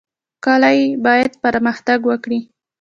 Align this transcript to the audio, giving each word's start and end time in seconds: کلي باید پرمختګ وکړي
کلي 0.45 0.79
باید 1.05 1.31
پرمختګ 1.43 1.99
وکړي 2.09 2.39